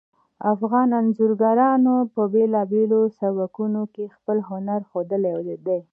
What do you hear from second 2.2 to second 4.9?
بیلابیلو سبکونو کې خپل هنر